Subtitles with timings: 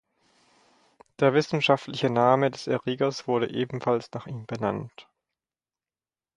[1.19, 5.07] Der wissenschaftliche Name des Erregers wurde ebenfalls nach ihm benannt.